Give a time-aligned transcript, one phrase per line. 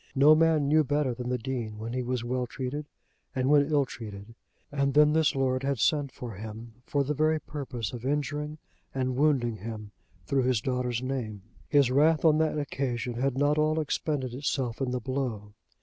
[0.15, 2.87] No man knew better than the Dean when he was well treated
[3.35, 4.33] and when ill treated.
[4.71, 8.57] And then this lord had sent for him for the very purpose of injuring
[8.95, 9.91] and wounding him
[10.25, 11.43] through his daughter's name.
[11.67, 15.53] His wrath on that occasion had not all expended itself in the blow.